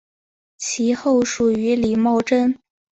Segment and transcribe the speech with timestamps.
[0.57, 2.57] 其后属于李茂贞。